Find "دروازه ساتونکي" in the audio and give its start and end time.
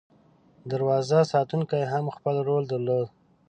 0.71-1.81